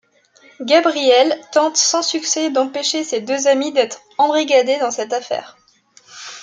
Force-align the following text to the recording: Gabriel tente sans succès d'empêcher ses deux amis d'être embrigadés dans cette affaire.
Gabriel 0.61 1.39
tente 1.51 1.77
sans 1.77 2.01
succès 2.01 2.49
d'empêcher 2.49 3.03
ses 3.03 3.21
deux 3.21 3.47
amis 3.47 3.71
d'être 3.71 3.99
embrigadés 4.17 4.79
dans 4.79 4.89
cette 4.89 5.13
affaire. 5.13 5.55